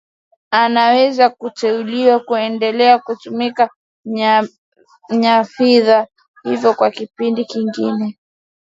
anaweza 0.51 1.29
kuteuliwa 1.29 2.19
kuendelea 2.19 2.99
kutumikia 2.99 3.69
nyadhifa 5.11 6.07
hiyo 6.43 6.73
kwa 6.73 6.91
kipindi 6.91 7.45
kingine 7.45 8.19